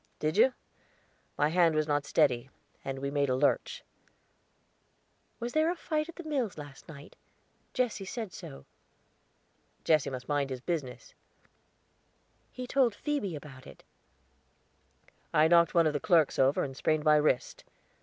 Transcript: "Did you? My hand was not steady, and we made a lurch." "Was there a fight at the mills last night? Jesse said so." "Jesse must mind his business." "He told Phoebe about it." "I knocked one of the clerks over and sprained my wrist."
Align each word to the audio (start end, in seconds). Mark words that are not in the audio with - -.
"Did 0.17 0.35
you? 0.35 0.55
My 1.37 1.49
hand 1.49 1.75
was 1.75 1.87
not 1.87 2.07
steady, 2.07 2.49
and 2.83 2.97
we 2.97 3.11
made 3.11 3.29
a 3.29 3.35
lurch." 3.35 3.83
"Was 5.39 5.53
there 5.53 5.69
a 5.69 5.75
fight 5.75 6.09
at 6.09 6.15
the 6.15 6.23
mills 6.23 6.57
last 6.57 6.89
night? 6.89 7.15
Jesse 7.75 8.05
said 8.05 8.33
so." 8.33 8.65
"Jesse 9.83 10.09
must 10.09 10.27
mind 10.27 10.49
his 10.49 10.59
business." 10.59 11.13
"He 12.51 12.65
told 12.65 12.95
Phoebe 12.95 13.35
about 13.35 13.67
it." 13.67 13.83
"I 15.35 15.47
knocked 15.47 15.75
one 15.75 15.85
of 15.85 15.93
the 15.93 15.99
clerks 15.99 16.39
over 16.39 16.63
and 16.63 16.75
sprained 16.75 17.03
my 17.03 17.17
wrist." 17.17 17.63